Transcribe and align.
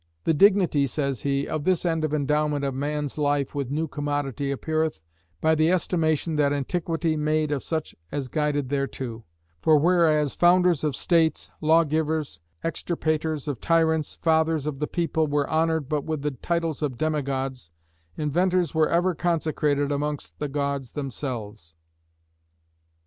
"The 0.23 0.33
dignity," 0.33 0.87
says 0.87 1.21
he, 1.21 1.47
"of 1.47 1.63
this 1.63 1.85
end 1.85 2.03
of 2.03 2.11
endowment 2.11 2.65
of 2.65 2.73
man's 2.73 3.19
life 3.19 3.53
with 3.53 3.69
new 3.69 3.87
commodity 3.87 4.49
appeareth, 4.49 4.99
by 5.41 5.53
the 5.53 5.71
estimation 5.71 6.37
that 6.37 6.51
antiquity 6.51 7.15
made 7.15 7.51
of 7.51 7.61
such 7.61 7.93
as 8.11 8.27
guided 8.27 8.69
thereunto; 8.69 9.25
for 9.61 9.77
whereas 9.77 10.33
founders 10.33 10.83
of 10.83 10.95
states, 10.95 11.51
lawgivers, 11.61 12.39
extirpators 12.65 13.47
of 13.47 13.61
tyrants, 13.61 14.15
fathers 14.23 14.65
of 14.65 14.79
the 14.79 14.87
people, 14.87 15.27
were 15.27 15.47
honored 15.47 15.87
but 15.87 16.03
with 16.03 16.23
the 16.23 16.31
titles 16.31 16.81
of 16.81 16.97
demigods, 16.97 17.69
inventors 18.17 18.73
were 18.73 18.89
ever 18.89 19.13
consecrated 19.13 19.91
amongst 19.91 20.39
the 20.39 20.49
gods 20.49 20.93
themselves." 20.93 21.75